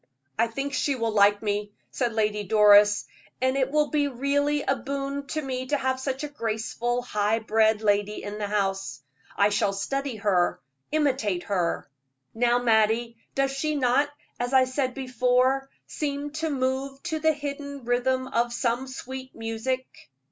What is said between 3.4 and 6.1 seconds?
it will be really a boon to me to have